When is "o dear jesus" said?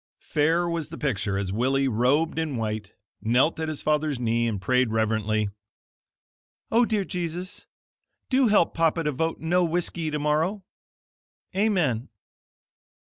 6.71-7.67